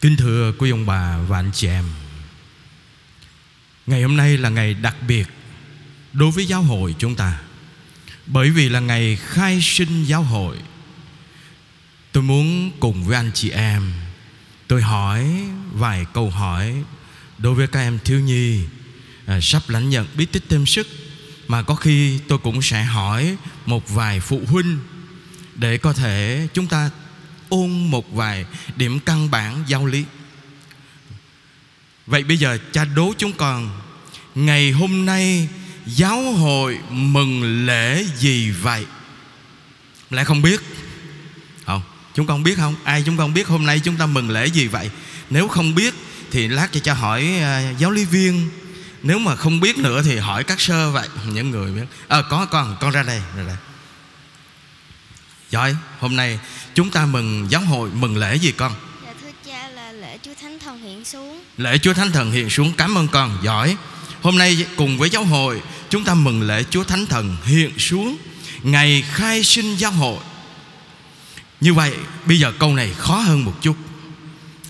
[0.00, 1.84] Kính thưa quý ông bà và anh chị em
[3.86, 5.28] Ngày hôm nay là ngày đặc biệt
[6.12, 7.40] Đối với giáo hội chúng ta.
[8.26, 10.56] Bởi vì là ngày khai sinh giáo hội
[12.12, 13.92] Tôi muốn cùng với anh chị em
[14.68, 15.26] Tôi hỏi
[15.72, 16.74] vài câu hỏi
[17.38, 18.60] Đối với các em thiếu nhi
[19.26, 20.86] à, Sắp lãnh nhận bí tích thêm sức.
[21.48, 23.36] Mà có khi tôi cũng sẽ hỏi
[23.66, 24.78] Một vài phụ huynh
[25.54, 26.90] Để có thể chúng ta
[27.50, 28.44] ôn một vài
[28.76, 30.04] điểm căn bản giáo lý
[32.06, 33.80] Vậy bây giờ cha đố chúng con
[34.34, 35.48] Ngày hôm nay
[35.86, 38.86] giáo hội mừng lễ gì vậy?
[40.10, 40.60] Lại không biết
[41.66, 41.82] Không,
[42.14, 42.74] chúng con biết không?
[42.84, 44.90] Ai chúng con biết hôm nay chúng ta mừng lễ gì vậy?
[45.30, 45.94] Nếu không biết
[46.30, 48.50] thì lát cho cha hỏi uh, giáo lý viên
[49.02, 52.28] Nếu mà không biết nữa thì hỏi các sơ vậy Những người biết Ờ à,
[52.30, 53.56] có con, con ra đây, ra đây
[55.50, 56.38] Giỏi, hôm nay
[56.80, 58.72] chúng ta mừng giáo hội mừng lễ gì con?
[59.04, 61.42] Dạ thưa cha là lễ Chúa Thánh Thần hiện xuống.
[61.56, 63.76] Lễ Chúa Thánh Thần hiện xuống Cảm ơn con, giỏi.
[64.22, 68.16] Hôm nay cùng với giáo hội Chúng ta mừng lễ Chúa Thánh Thần hiện xuống.
[68.62, 70.18] Ngày khai sinh giáo hội.
[71.60, 71.94] Như vậy
[72.26, 73.76] bây giờ câu này khó hơn một chút.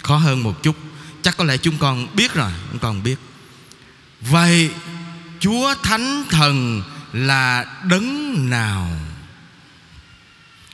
[0.02, 0.76] Khó hơn một chút.
[1.22, 3.16] Chắc có lẽ chúng con biết rồi Chúng con biết.
[4.20, 4.70] Vậy
[5.40, 8.90] Chúa Thánh Thần là đấng nào?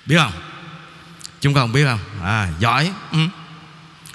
[0.07, 0.46] Biết không
[1.47, 1.99] Chúng con biết không?
[2.23, 2.93] À, Giỏi.
[3.13, 3.19] Ừ.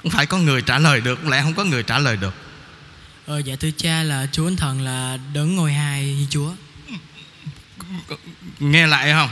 [0.02, 2.34] Không phải có người trả lời được Lẽ không có người trả lời được?
[3.26, 6.50] Ờ dạ thưa cha là Chúa Thánh Thần là đấng ngôi hai như Chúa
[8.58, 9.30] Nghe lại không?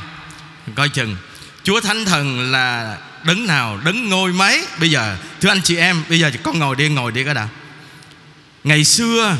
[0.75, 1.17] Coi chừng.
[1.63, 3.79] Chúa Thánh Thần là đấng nào?
[3.85, 4.67] Đấng ngôi mấy?
[4.79, 7.49] Bây giờ thưa anh chị em Bây giờ con ngồi đi ngồi đi cái đã.
[8.65, 9.37] Ngày xưa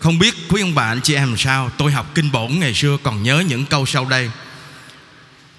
[0.00, 2.74] Không biết quý ông bà anh chị em làm sao Tôi học kinh bổn ngày
[2.74, 4.30] xưa còn nhớ những câu sau đây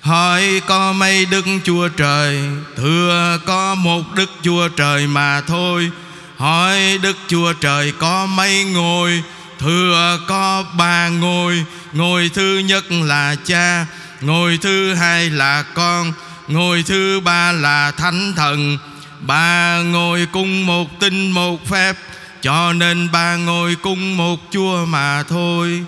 [0.06, 2.40] Hỏi có mấy đức chúa trời,
[2.78, 5.92] Thưa có một đức chúa trời mà thôi.
[6.38, 9.24] Hỏi đức chúa trời có mấy ngôi,
[9.60, 11.66] Thưa có ba ngôi.
[11.94, 13.86] Ngôi thứ nhất là cha,
[14.22, 16.14] Ngôi thứ hai là con,
[16.48, 18.78] Ngôi thứ ba là thánh thần.
[19.20, 21.96] Ba ngôi cung một tinh một phép,
[22.42, 25.84] Cho nên ba ngôi cung một chúa mà thôi.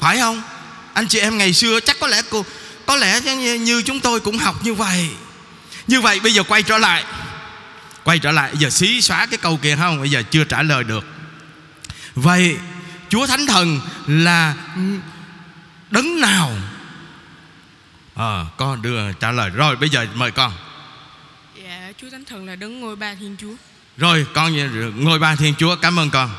[0.00, 0.42] Phải không?
[0.94, 2.44] Anh chị em ngày xưa chắc có lẽ cô
[2.86, 3.20] có lẽ
[3.58, 5.10] như chúng tôi cũng học như vậy.
[5.86, 7.04] Như vậy bây giờ quay trở lại.
[8.04, 10.00] Quay trở lại Giờ xí xóa cái câu kia không?
[10.00, 11.04] Bây giờ chưa trả lời được.
[12.14, 12.56] Vậy
[13.08, 14.54] Chúa Thánh Thần là
[15.90, 16.52] Đấng nào?
[18.14, 19.50] À, Con đưa trả lời.
[19.50, 20.52] Rồi bây giờ mời con.
[21.64, 23.54] Dạ Chúa Thánh Thần là đấng ngôi ba Thiên Chúa.
[23.96, 24.52] Rồi con
[25.04, 25.76] ngôi ba Thiên Chúa.
[25.76, 26.30] Cảm ơn con.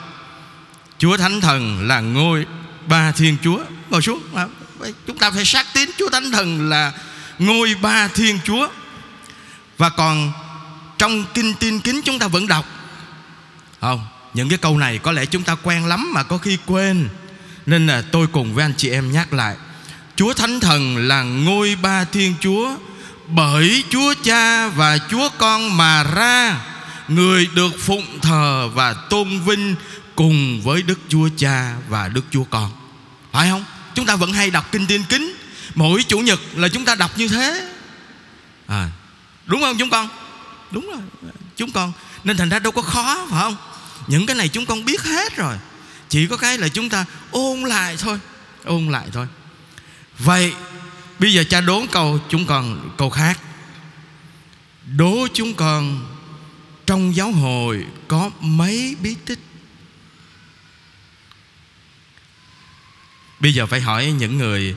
[0.97, 2.45] Chúa Thánh Thần là ngôi
[2.87, 3.63] ba Thiên Chúa.
[3.89, 4.21] Ngồi xuống
[5.07, 6.91] chúng ta phải xác tín Chúa Thánh Thần là
[7.39, 8.67] ngôi ba Thiên Chúa.
[9.77, 10.31] Và còn
[10.97, 12.65] trong kinh tin kính chúng ta vẫn đọc.
[13.81, 17.09] Không, những cái câu này có lẽ chúng ta quen lắm mà có khi quên.
[17.65, 19.55] Nên là tôi cùng với anh chị em nhắc lại,
[20.15, 22.75] Chúa Thánh Thần là ngôi ba Thiên Chúa
[23.27, 26.59] bởi Chúa Cha và Chúa Con mà ra,
[27.07, 29.75] người được phụng thờ và tôn vinh
[30.15, 32.71] cùng với Đức Chúa Cha và Đức Chúa Con.
[33.31, 33.65] Phải không?
[33.95, 35.35] Chúng ta vẫn hay đọc kinh tiên kính.
[35.75, 37.71] Mỗi chủ nhật là chúng ta đọc như thế.
[38.67, 38.89] À,
[39.45, 40.09] Đúng không chúng con?
[40.71, 41.31] Đúng rồi.
[41.55, 41.91] Chúng con
[42.23, 43.55] Nên thành ra đâu có khó phải không?
[44.07, 45.55] Những cái này chúng con biết hết rồi.
[46.09, 48.19] Chỉ có cái là chúng ta ôn lại thôi.
[48.63, 49.27] Ôn lại thôi.
[50.19, 50.53] Vậy
[51.19, 53.39] Bây giờ cha đố câu chúng con câu khác.
[54.95, 56.05] Đố chúng con
[56.85, 59.39] Trong giáo hội Có mấy bí tích
[63.43, 64.75] bây giờ phải hỏi những người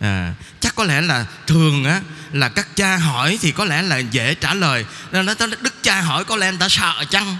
[0.00, 2.00] à, chắc có lẽ là thường á
[2.32, 4.84] là các cha hỏi thì có lẽ là dễ trả lời.
[5.12, 7.36] Nên nó đức cha hỏi có lẽ người ta sợ chăng?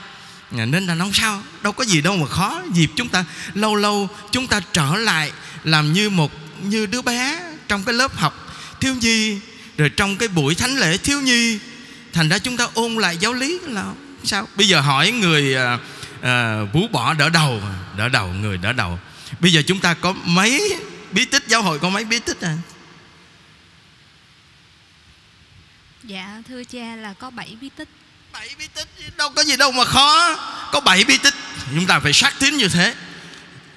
[0.58, 1.42] À, nên là không sao?
[1.62, 2.62] Đâu có gì đâu mà khó.
[2.72, 3.24] Dịp chúng ta
[3.54, 5.32] lâu lâu chúng ta trở lại
[5.64, 9.40] làm như một như đứa bé trong cái lớp học thiếu nhi
[9.78, 11.58] rồi trong cái buổi thánh lễ thiếu nhi.
[12.12, 13.84] Thành ra chúng ta ôn lại giáo lý là
[14.24, 14.48] sao.
[14.56, 15.78] Bây giờ hỏi người à,
[16.22, 17.62] à, vú bỏ đỡ đầu
[17.96, 18.98] đỡ đầu người đỡ đầu.
[19.40, 20.76] Bây giờ chúng ta có mấy
[21.12, 21.42] bí tích?
[21.46, 22.56] Giáo hội có mấy bí tích à?
[26.04, 27.88] Dạ thưa cha là có 7 bí tích.
[28.32, 28.88] Bảy bí tích?
[29.16, 30.36] Đâu có gì đâu mà khó.
[30.72, 31.34] Có 7 bí tích.
[31.74, 32.94] Chúng ta phải xác tín như thế.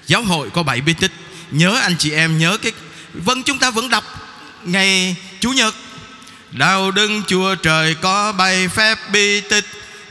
[0.06, 1.12] Giáo hội có 7 bí tích.
[1.50, 2.72] Nhớ anh chị em nhớ cái
[3.12, 4.04] Vâng chúng ta vẫn đọc
[4.64, 5.74] Ngày Chủ nhật.
[6.50, 9.66] Đạo đừng chùa trời có bảy phép bi tích.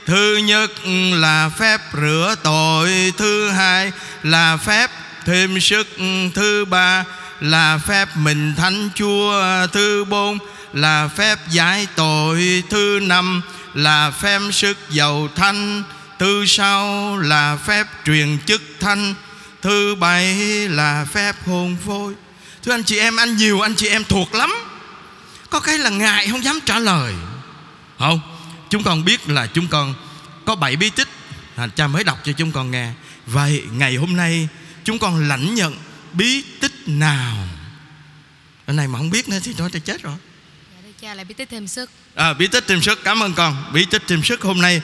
[0.06, 0.72] Thứ nhất
[1.14, 3.92] là phép rửa tội Thứ hai
[4.24, 4.92] là phép
[5.26, 5.88] thêm sức
[6.36, 7.04] thứ ba
[7.40, 10.38] là phép mình thánh chúa thứ bốn
[10.74, 13.42] là phép giải tội thứ năm
[13.74, 15.84] là phép sức giàu thanh.
[16.20, 19.14] Thứ sáu là phép truyền chức thanh.
[19.62, 20.36] Thứ bảy
[20.70, 22.14] là phép hôn phôi
[22.64, 24.54] Thưa anh chị em, Anh nhiều, anh chị em thuộc lắm.
[25.50, 27.14] Có cái là ngại không dám trả lời.
[28.00, 28.20] Không,
[28.70, 29.94] Chúng con biết là chúng con
[30.46, 31.08] Có bảy bí tích.
[31.56, 32.92] À, cha mới đọc cho chúng con nghe.
[33.28, 34.48] Vậy ngày hôm nay
[34.92, 35.78] Chúng con lãnh nhận
[36.14, 37.48] bí tích nào?
[38.68, 40.16] Cái này mà không biết nữa thì thôi thì chết rồi.
[40.84, 41.90] Dạ cha là bí tích thêm sức.
[42.16, 43.04] À, Bí tích thêm sức.
[43.04, 43.72] Cảm ơn con.
[43.74, 44.42] Bí tích thêm sức.
[44.42, 44.82] Hôm nay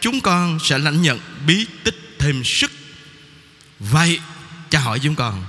[0.00, 2.72] Chúng con sẽ lãnh nhận bí tích thêm sức.
[3.78, 4.20] Vậy
[4.70, 5.44] cha hỏi chúng con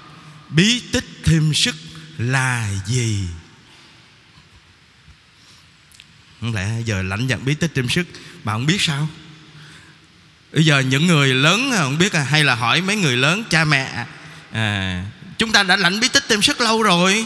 [0.50, 1.76] Bí tích thêm sức
[2.18, 3.28] là gì?
[6.42, 8.08] Không lẽ giờ lãnh nhận bí tích thêm sức
[8.44, 9.08] Mà không biết sao
[10.54, 13.44] Bây giờ những người lớn à, không biết à, Hay là hỏi mấy người lớn
[13.50, 14.06] cha mẹ
[14.52, 15.04] à,
[15.38, 17.26] Chúng ta đã lãnh bí tích thêm sức lâu rồi.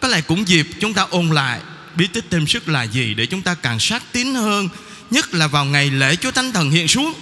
[0.00, 1.60] Có lẽ cũng dịp chúng ta ôn lại
[1.94, 4.68] Bí tích thêm sức là gì Để chúng ta càng sát tín hơn
[5.10, 7.14] Nhất là vào ngày lễ Chúa Thánh Thần hiện xuống.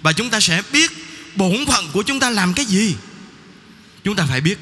[0.00, 0.90] Và chúng ta sẽ biết
[1.34, 2.96] Bổn phận của chúng ta làm cái gì.
[4.04, 4.58] Chúng ta phải biết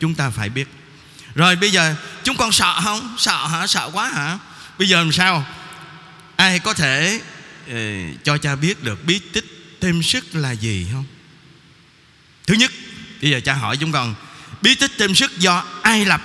[0.00, 0.68] Chúng ta phải biết.
[1.34, 1.94] Rồi bây giờ
[2.24, 3.14] chúng con sợ không?
[3.18, 3.66] Sợ hả?
[3.66, 4.38] Sợ quá hả?
[4.78, 5.46] Bây giờ làm sao?
[6.36, 7.20] Ai có thể
[8.24, 9.44] cho cha biết được bí tích
[9.80, 11.04] thêm sức là gì không?
[12.46, 12.72] Thứ nhất
[13.22, 14.14] Bây giờ cha hỏi chúng con
[14.62, 16.20] Bí tích thêm sức do ai lập?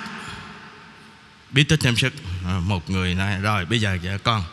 [1.50, 2.12] Bí tích thêm sức.
[2.46, 4.44] À, Một người này Rồi bây giờ dạ con.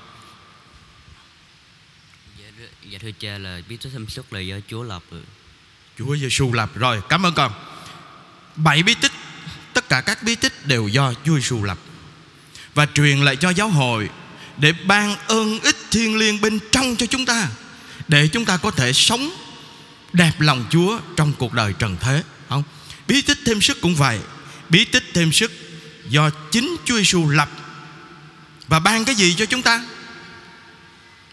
[2.39, 2.45] Dạ,
[2.89, 5.21] dạ thưa cha là bí tích thêm sức là do Chúa lập rồi.
[5.97, 6.69] Chúa Giêsu lập.
[6.75, 7.53] Rồi Cảm ơn con.
[8.55, 9.11] Bảy bí tích
[9.73, 11.77] Tất cả các bí tích đều do Chúa Giêsu lập
[12.73, 14.09] Và truyền lại cho giáo hội
[14.57, 17.47] Để ban ơn ích thiên liêng bên trong cho chúng ta
[18.07, 19.31] Để chúng ta có thể sống
[20.13, 22.23] Đẹp lòng Chúa trong cuộc đời trần thế.
[22.49, 22.63] Không?
[23.07, 24.19] Bí tích thêm sức cũng vậy.
[24.69, 25.51] Bí tích thêm sức
[26.09, 27.49] Do chính Chúa Giêsu lập.
[28.67, 29.83] Và ban cái gì cho chúng ta?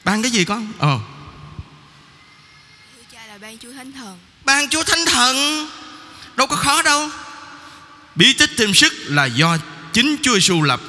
[0.04, 0.72] Ban cái gì con?
[0.78, 0.98] Ờ.
[3.12, 4.18] Cha là ban Chúa Thánh Thần.
[4.44, 5.68] Ban Chúa Thánh Thần.
[6.36, 7.08] Đâu có khó đâu.
[8.14, 9.56] Bí tích thêm sức là do
[9.92, 10.80] chính Chúa Giêsu lập.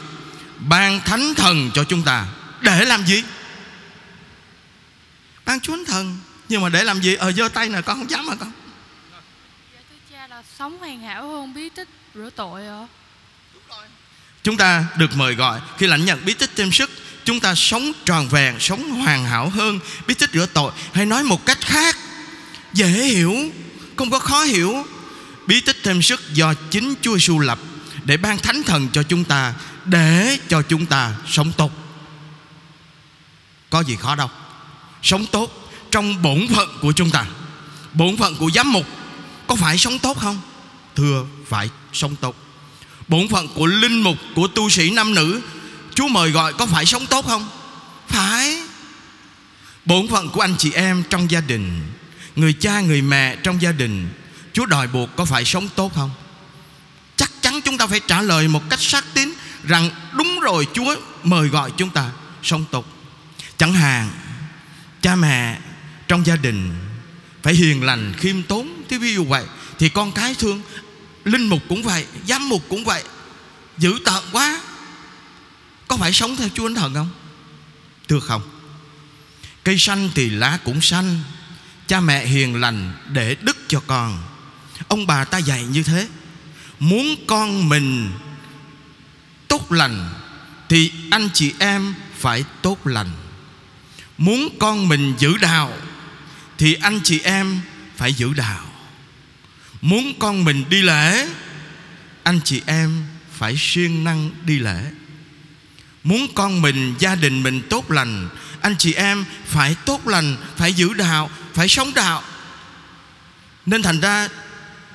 [0.58, 2.26] Ban Thánh Thần cho chúng ta.
[2.62, 3.24] Để làm gì
[5.50, 6.18] Ban Chúa Thánh Thần.
[6.50, 7.16] Nhưng mà để làm gì?
[7.16, 8.52] Ờ giơ tay nè con không dám mà con?
[9.74, 12.88] Dạ thưa cha là sống hoàn hảo hơn bí tích rửa tội ạ.
[14.44, 15.62] Chúng ta được mời gọi.
[15.78, 16.90] Khi lãnh nhận bí tích thêm sức
[17.26, 20.72] Chúng ta sống tròn vẹn Sống hoàn hảo hơn Bí tích rửa tội.
[20.94, 21.98] Hay nói một cách khác.
[22.74, 23.36] Dễ hiểu
[23.96, 24.86] Không có khó hiểu.
[25.48, 27.60] Bí tích thêm sức do chính Chúa Giêsu lập
[28.04, 29.54] Để ban thánh thần cho chúng ta
[29.86, 31.72] Để cho chúng ta sống tốt.
[33.70, 34.30] Có gì khó đâu
[35.04, 37.26] Sống tốt trong bổn phận của chúng ta.
[37.94, 38.86] Bổn phận của giám mục
[39.48, 40.42] Có phải sống tốt không?
[40.96, 42.36] Thưa, phải sống tốt.
[43.08, 45.42] Bổn phận của linh mục, Của tu sĩ nam nữ,
[45.96, 47.50] Chúa mời gọi có phải sống tốt không?
[48.08, 48.62] Phải.
[49.86, 51.82] Bổn phận của anh chị em trong gia đình,
[52.36, 54.10] Người cha, người mẹ trong gia đình,
[54.54, 56.12] Chúa đòi buộc có phải sống tốt không?
[57.16, 60.96] Chắc chắn chúng ta phải trả lời một cách xác tín Rằng đúng rồi, Chúa
[61.24, 62.10] mời gọi chúng ta
[62.44, 62.86] sống tốt.
[63.58, 64.10] Chẳng hạn
[65.02, 65.60] Cha mẹ
[66.08, 66.72] trong gia đình
[67.44, 69.46] Phải hiền lành, khiêm tốn Thì ví dụ vậy.
[69.80, 70.62] Thì con cái thương,
[71.24, 73.04] Linh mục cũng vậy, Giám mục cũng vậy.
[73.78, 74.62] Dữ tợn quá.
[75.88, 77.10] Có phải sống theo Chúa Thánh Thần không?
[78.08, 78.42] Thưa không?
[79.64, 81.20] Cây xanh thì lá cũng xanh.
[81.88, 84.24] Cha mẹ hiền lành để đức cho con.
[84.88, 86.08] Ông bà ta dạy như thế.
[86.80, 88.12] Muốn con mình
[89.48, 90.10] tốt lành
[90.70, 93.10] Thì anh chị em phải tốt lành.
[94.20, 95.74] Muốn con mình giữ đạo
[96.58, 97.60] Thì anh chị em
[97.96, 98.66] phải giữ đạo
[99.82, 101.28] Muốn con mình đi lễ
[102.24, 104.92] Anh chị em phải siêng năng đi lễ.
[106.04, 108.30] Muốn con mình, gia đình mình tốt lành
[108.62, 112.24] Anh chị em phải tốt lành Phải giữ đạo, phải sống đạo
[113.66, 114.30] Nên thành ra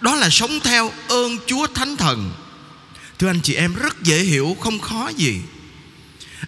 [0.00, 2.32] Đó là sống theo ơn Chúa Thánh Thần.
[3.18, 5.40] Thưa anh chị em rất dễ hiểu Không khó gì.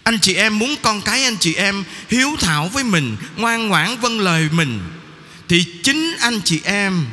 [0.06, 4.00] Anh chị em muốn con cái anh chị em Hiếu thảo với mình, Ngoan ngoãn
[4.00, 4.80] vâng lời mình,
[5.48, 7.06] Thì chính anh chị em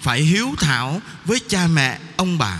[0.00, 2.58] Phải hiếu thảo với cha mẹ, ông bà.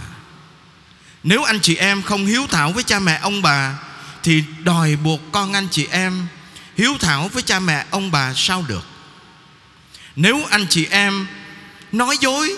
[1.23, 3.79] Nếu anh chị em không hiếu thảo với cha mẹ, ông bà,
[4.23, 6.27] Thì đòi buộc con anh chị em
[6.77, 8.87] Hiếu thảo với cha mẹ, ông bà sao được?
[10.17, 11.27] Nếu anh chị em
[11.93, 12.57] nói dối,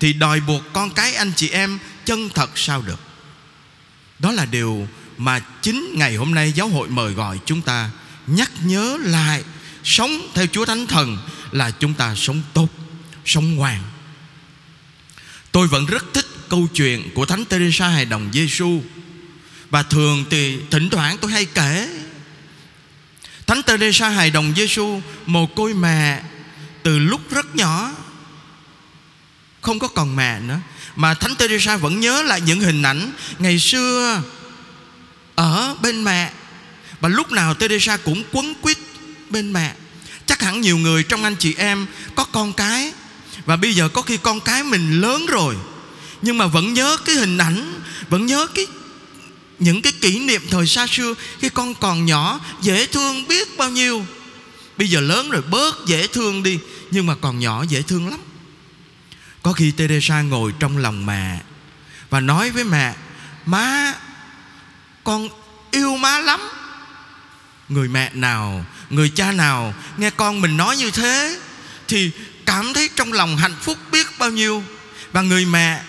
[0.00, 3.00] Thì đòi buộc con cái anh chị em chân thật sao được?
[4.18, 7.90] Đó là điều mà chính ngày hôm nay giáo hội mời gọi chúng ta
[8.26, 9.42] Nhắc nhớ lại
[9.84, 11.18] Sống theo Chúa Thánh Thần
[11.52, 12.68] Là chúng ta sống tốt,
[13.24, 13.82] Sống ngoan.
[15.52, 18.82] Tôi vẫn rất thích câu chuyện của Thánh Teresa Hài Đồng Giêsu
[19.70, 21.88] Và thường thì thỉnh thoảng tôi hay kể.
[23.46, 26.22] Thánh Teresa hài đồng Giêsu mồ côi mẹ
[26.82, 27.92] từ lúc rất nhỏ.
[29.60, 30.58] Không có còn mẹ nữa.
[30.96, 34.22] Mà Thánh Teresa vẫn nhớ lại những hình ảnh ngày xưa
[35.34, 36.32] ở bên mẹ.
[37.00, 38.78] Và lúc nào Teresa cũng quấn quýt
[39.30, 39.74] bên mẹ.
[40.26, 42.92] Chắc hẳn nhiều người trong anh chị em có con cái.
[43.46, 45.56] Và bây giờ có khi con cái mình lớn rồi,
[46.22, 48.66] nhưng mà vẫn nhớ cái hình ảnh, vẫn nhớ cái,
[49.58, 53.70] những cái kỷ niệm thời xa xưa khi con còn nhỏ, dễ thương biết bao
[53.70, 54.06] nhiêu.
[54.76, 56.58] Bây giờ lớn rồi, bớt dễ thương đi,
[56.90, 58.20] nhưng mà còn nhỏ dễ thương lắm.
[59.42, 61.40] Có khi Teresa ngồi trong lòng mẹ
[62.10, 62.94] và nói với mẹ,
[63.46, 63.94] má
[65.04, 65.28] con
[65.70, 66.40] yêu má lắm.
[67.68, 71.38] Người mẹ nào, người cha nào nghe con mình nói như thế
[71.88, 72.10] thì
[72.46, 74.62] cảm thấy trong lòng hạnh phúc biết bao nhiêu.
[75.12, 75.80] Và người mẹ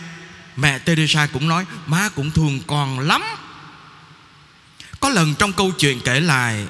[0.55, 3.23] mẹ Teresa cũng nói, má cũng thương con lắm.
[4.99, 6.65] Có lần trong câu chuyện kể lại,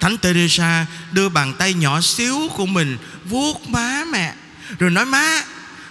[0.00, 4.34] Thánh Teresa đưa bàn tay nhỏ xíu của mình vuốt má mẹ,
[4.78, 5.42] rồi nói, má,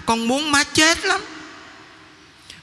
[0.06, 1.22] con muốn má chết lắm.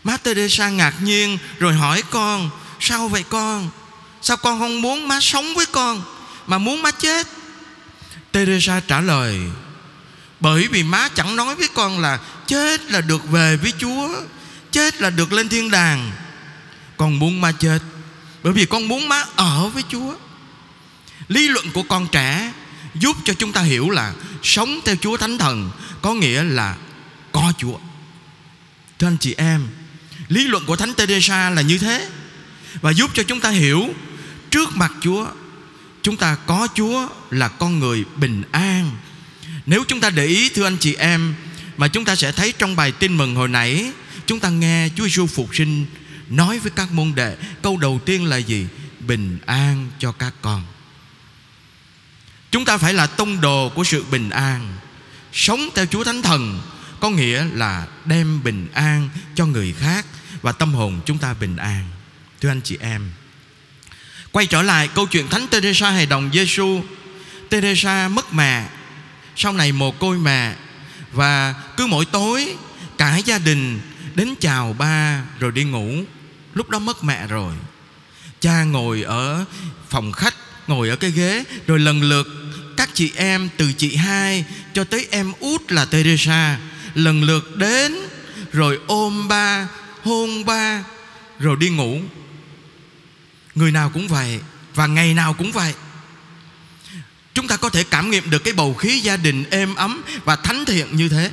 [0.05, 2.51] Má Teresa ngạc nhiên rồi hỏi con
[2.85, 3.71] sao vậy con?
[4.23, 6.03] Sao con không muốn má sống với con,
[6.47, 7.27] mà muốn má chết?
[8.33, 9.41] Teresa trả lời,
[10.41, 14.09] bởi vì má chẳng nói với con là chết là được về với Chúa,
[14.73, 16.13] chết là được lên thiên đàng.
[16.97, 17.79] Con muốn má chết,
[18.43, 20.15] bởi vì con muốn má ở với Chúa.
[21.29, 22.53] Lý luận của con trẻ
[22.95, 24.13] Giúp cho chúng ta hiểu là
[24.43, 25.71] Sống theo Chúa Thánh Thần
[26.03, 26.77] Có nghĩa là
[27.33, 27.79] có Chúa.
[28.99, 29.69] Thưa anh chị em,
[30.29, 32.09] Lý luận của Thánh Teresa là như thế.
[32.81, 33.95] Và giúp cho chúng ta hiểu
[34.51, 35.27] Trước mặt Chúa,
[36.03, 38.91] Chúng ta có Chúa là con người bình an.
[39.67, 41.35] Nếu chúng ta để ý, thưa anh chị em,
[41.77, 43.93] Mà chúng ta sẽ thấy trong bài tin mừng hồi nãy,
[44.27, 45.87] Chúng ta nghe Chúa Giêsu phục sinh
[46.29, 48.67] Nói với các môn đệ Câu đầu tiên là gì?
[49.01, 50.63] Bình an cho các con.
[52.51, 54.77] Chúng ta phải là tông đồ của sự bình an.
[55.33, 56.61] Sống theo Chúa Thánh Thần
[57.01, 60.07] Có nghĩa là đem bình an cho người khác
[60.43, 61.94] Và tâm hồn chúng ta bình an.
[62.45, 63.11] Thưa anh chị em.
[64.33, 66.81] Quay trở lại câu chuyện Thánh Teresa hài đồng Giêsu.
[67.51, 68.69] Teresa mất mẹ,
[69.37, 70.55] Sau này mồ côi mẹ,
[71.13, 72.57] Và cứ mỗi tối
[72.99, 73.81] Cả gia đình
[74.15, 76.05] đến chào ba Rồi đi ngủ.
[76.55, 77.53] Lúc đó mất mẹ rồi.
[78.41, 79.45] Cha ngồi ở
[79.91, 80.35] phòng khách,
[80.67, 82.27] Ngồi ở cái ghế, Rồi lần lượt
[82.77, 86.59] các chị em, từ chị hai Cho tới em út là Teresa,
[86.95, 87.95] Lần lượt đến,
[88.53, 89.69] Rồi ôm ba,
[90.03, 90.85] Hôn ba,
[91.39, 92.01] Rồi đi ngủ.
[93.55, 94.41] Người nào cũng vậy,
[94.75, 95.75] Và ngày nào cũng vậy.
[97.35, 100.37] Chúng ta có thể cảm nghiệm được cái bầu khí gia đình êm ấm Và
[100.37, 101.31] thánh thiện như thế.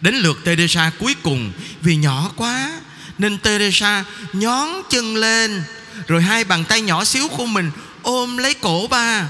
[0.00, 2.80] Đến lượt Teresa cuối cùng, Vì nhỏ quá,
[3.18, 5.62] Nên Teresa nhón chân lên,
[6.06, 7.70] Rồi hai bàn tay nhỏ xíu của mình
[8.02, 9.28] Ôm lấy cổ ba.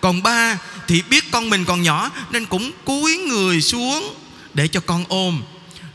[0.00, 4.14] Còn ba thì biết con mình còn nhỏ, Nên cũng cúi người xuống
[4.54, 5.42] Để cho con ôm.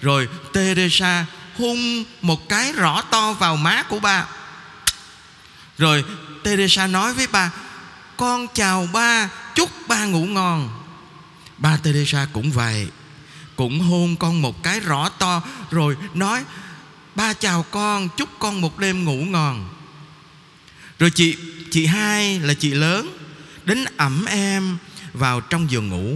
[0.01, 1.25] Rồi Teresa
[1.58, 4.25] hung một cái rõ to vào má của ba.
[5.81, 6.03] Rồi
[6.43, 7.51] Teresa nói với ba,
[8.17, 10.69] Con chào ba, Chúc ba ngủ ngon.
[11.57, 12.88] Ba Teresa cũng vậy,
[13.55, 16.43] Cũng hôn con một cái rõ to, Rồi nói,
[17.15, 19.69] Ba chào con, Chúc con một đêm ngủ ngon.
[21.00, 21.35] Rồi chị
[21.71, 23.17] Chị hai là chị lớn,
[23.65, 24.77] Đến ẩm em
[25.13, 26.15] vào trong giường ngủ.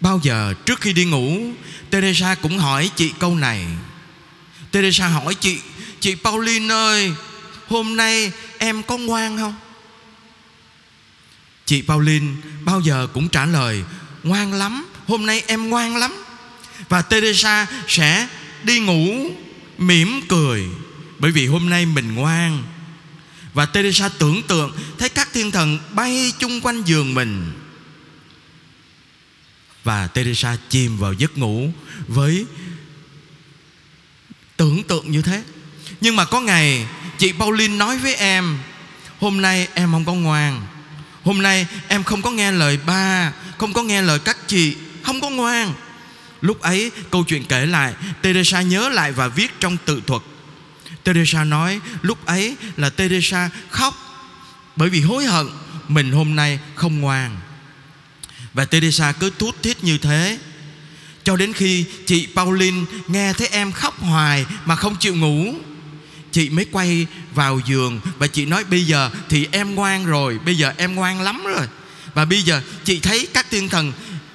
[0.00, 1.40] Bao giờ trước khi đi ngủ,
[1.90, 3.66] Teresa cũng hỏi chị câu này.
[4.70, 5.60] Teresa hỏi chị
[6.00, 7.12] Chị Pauline ơi
[7.68, 9.54] Hôm nay em có ngoan không?
[11.66, 12.26] Chị Pauline
[12.64, 13.84] bao giờ cũng trả lời,
[14.22, 16.24] Ngoan lắm, Hôm nay em ngoan lắm.
[16.88, 18.28] Và Teresa sẽ
[18.62, 19.30] đi ngủ
[19.78, 20.66] mỉm cười,
[21.18, 22.62] Bởi vì hôm nay mình ngoan.
[23.54, 27.52] Và Teresa tưởng tượng, Thấy các thiên thần bay chung quanh giường mình.
[29.84, 31.70] Và Teresa chìm vào giấc ngủ
[32.08, 32.46] Với
[34.56, 35.42] tưởng tượng như thế.
[36.00, 36.86] Nhưng mà có ngày,
[37.18, 38.58] Chị Pauline nói với em,
[39.20, 40.62] Hôm nay em không có ngoan.
[41.24, 45.20] Hôm nay em không có nghe lời ba, Không có nghe lời các chị, Không
[45.20, 45.74] có ngoan.
[46.40, 50.22] Lúc ấy câu chuyện kể lại, Teresa nhớ lại và viết trong tự thuật.
[51.04, 53.94] Teresa nói, Lúc ấy là Teresa khóc
[54.76, 55.46] Bởi vì hối hận,
[55.88, 57.36] Mình hôm nay không ngoan.
[58.54, 60.38] Và Teresa cứ thút thít như thế.
[61.24, 65.54] Cho đến khi chị Pauline Nghe thấy em khóc hoài Mà không chịu ngủ
[66.32, 70.58] Chị mới quay vào giường Và chị nói bây giờ thì em ngoan rồi Bây
[70.58, 71.66] giờ em ngoan lắm rồi.
[72.14, 73.92] Và bây giờ chị thấy các thiên thần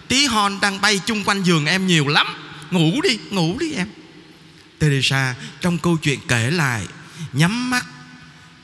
[0.08, 2.28] Tí hon đang bay chung quanh giường em nhiều lắm.
[2.72, 3.88] Ngủ đi, ngủ đi em.
[4.80, 6.88] Teresa trong câu chuyện kể lại
[7.34, 7.86] Nhắm mắt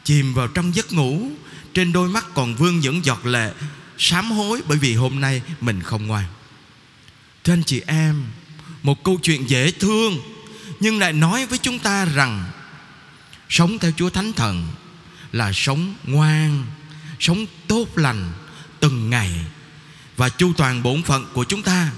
[0.04, 1.32] Chìm vào trong giấc ngủ.
[1.74, 3.52] Trên đôi mắt còn vương những giọt lệ
[3.98, 6.26] Sám hối bởi vì hôm nay mình không ngoan.
[7.44, 8.24] Thưa anh chị em
[8.84, 10.18] Một câu chuyện dễ thương
[10.80, 12.46] Nhưng lại nói với chúng ta rằng
[13.50, 14.68] Sống theo Chúa Thánh Thần
[15.32, 16.66] Là sống ngoan,
[17.20, 18.32] Sống tốt lành
[18.80, 19.32] Từng ngày.
[20.18, 21.92] Và chu toàn bổn phận của chúng ta,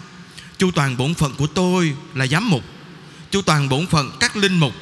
[0.58, 2.64] Chu toàn bổn phận của tôi là giám mục,
[3.32, 4.74] Chu toàn bổn phận các linh mục,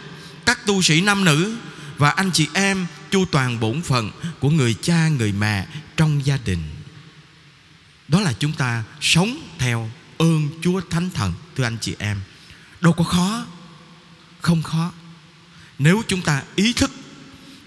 [0.46, 1.56] Các tu sĩ nam nữ
[1.98, 6.38] Và anh chị em, chu toàn bổn phận Của người cha, người mẹ trong gia
[6.46, 6.64] đình.
[8.08, 12.22] Đó là chúng ta sống theo ơn Chúa Thánh Thần, Thưa anh chị em.
[12.82, 13.46] Đâu có khó,
[14.42, 14.92] Không khó.
[15.80, 16.92] Nếu chúng ta ý thức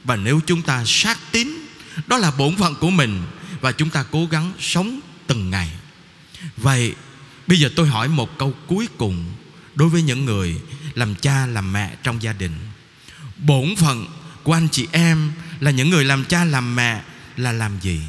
[0.05, 1.49] Và nếu chúng ta sát tín,
[2.07, 3.23] Đó là bổn phận của mình
[3.61, 5.71] Và chúng ta cố gắng sống từng ngày.
[6.57, 6.95] Vậy,
[7.47, 9.33] Bây giờ tôi hỏi một câu cuối cùng
[9.75, 10.61] Đối với những người
[10.95, 12.53] làm cha, làm mẹ trong gia đình.
[13.37, 14.07] Bổn phận
[14.43, 17.03] của anh chị em Là những người làm cha, làm mẹ
[17.37, 18.01] Là làm gì?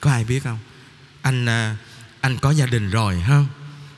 [0.00, 0.58] Có ai biết không?
[1.22, 1.76] Anh à,
[2.20, 3.46] anh có gia đình rồi không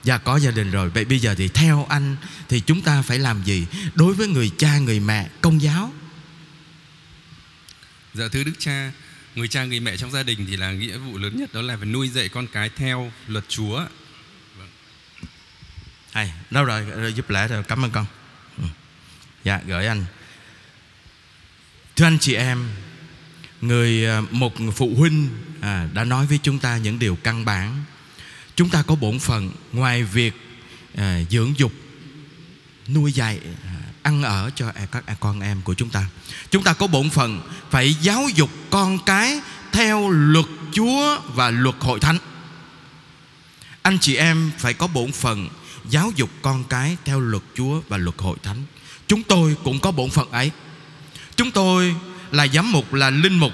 [0.08, 0.90] Dạ có gia đình rồi.
[0.90, 2.16] Vậy bây giờ thì theo anh
[2.48, 5.92] Thì chúng ta phải làm gì Đối với người cha người mẹ công giáo?
[8.14, 8.92] Dạ thưa Đức Cha
[9.34, 11.76] Người cha người mẹ trong gia đình thì là nghĩa vụ lớn nhất Đó là
[11.76, 13.86] phải nuôi dạy con cái theo luật Chúa.
[16.12, 18.06] Hay, đâu rồi, rồi giúp lễ rồi, cảm ơn con.
[18.58, 18.64] Ừ.
[19.44, 20.04] Dạ, gửi anh.
[21.96, 22.68] Thưa anh chị em
[23.60, 25.28] Người à, một phụ huynh
[25.60, 27.84] à, đã nói với chúng ta những điều căn bản
[28.58, 30.34] Chúng ta có bổn phận Ngoài việc
[30.96, 31.72] à, dưỡng dục
[32.88, 36.06] Nuôi dạy à, Ăn ở cho à, các à, con em của chúng ta.
[36.50, 39.40] Chúng ta có bổn phận Phải giáo dục con cái
[39.72, 42.18] Theo luật Chúa và luật hội thánh.
[43.82, 45.48] Anh chị em phải có bổn phận
[45.90, 48.62] Giáo dục con cái theo luật Chúa và luật hội thánh.
[49.06, 50.50] Chúng tôi cũng có bổn phận ấy.
[51.36, 51.94] Chúng tôi
[52.30, 53.52] là giám mục, là linh mục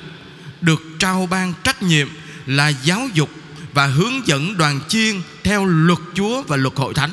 [0.60, 2.08] Được trao ban trách nhiệm
[2.46, 3.30] là giáo dục
[3.74, 7.10] và hướng dẫn đoàn chiên theo luật Chúa và luật hội thánh.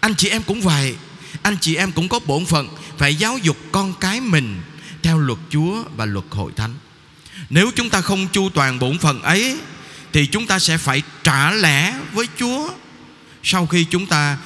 [0.00, 0.96] Anh chị em cũng vậy,
[1.42, 2.68] anh chị em cũng có bổn phận
[2.98, 4.62] phải giáo dục con cái mình
[5.02, 6.74] theo luật Chúa và luật hội thánh.
[7.50, 9.58] Nếu chúng ta không chu toàn bổn phận ấy
[10.12, 12.70] thì chúng ta sẽ phải trả lẽ với Chúa
[13.42, 14.38] sau khi chúng ta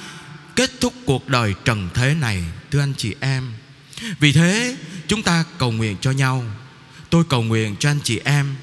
[0.56, 3.52] kết thúc cuộc đời trần thế này, thưa anh chị em.
[4.20, 4.76] Vì thế,
[5.08, 6.44] chúng ta cầu nguyện cho nhau.
[7.10, 8.54] Tôi cầu nguyện cho anh chị em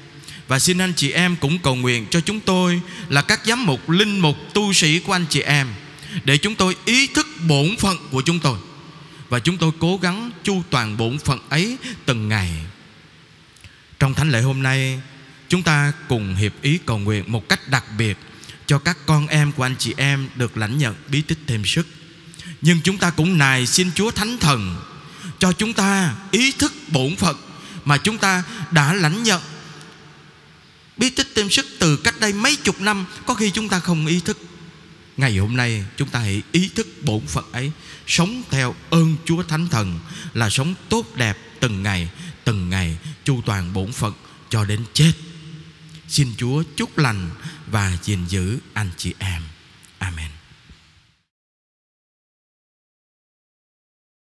[0.48, 3.90] và xin anh chị em cũng cầu nguyện cho chúng tôi Là các giám mục,
[3.90, 5.68] linh mục, tu sĩ của anh chị em
[6.24, 8.58] Để chúng tôi ý thức bổn phận của chúng tôi.
[9.28, 12.50] Và chúng tôi cố gắng chu toàn bổn phận ấy từng ngày.
[13.98, 15.00] Trong thánh lễ hôm nay
[15.48, 18.18] Chúng ta cùng hiệp ý cầu nguyện một cách đặc biệt
[18.66, 21.86] Cho các con em của anh chị em được lãnh nhận bí tích thêm sức.
[22.60, 24.76] Nhưng chúng ta cũng nài xin Chúa Thánh Thần
[25.38, 27.36] Cho chúng ta ý thức bổn phận
[27.84, 29.42] Mà chúng ta đã lãnh nhận
[30.96, 34.06] Bí tích thêm sức từ cách đây mấy chục năm, Có khi chúng ta không
[34.06, 34.38] ý thức.
[35.16, 37.72] Ngày hôm nay, chúng ta hãy ý thức bổn phận ấy.
[38.06, 39.98] Sống theo ơn Chúa Thánh Thần
[40.34, 42.08] Là sống tốt đẹp từng ngày
[42.44, 44.12] Từng ngày chu toàn bổn phận
[44.50, 45.12] cho đến chết.
[46.08, 47.30] Xin Chúa chúc lành
[47.66, 49.42] và gìn giữ anh chị em.
[49.98, 50.35] Amen.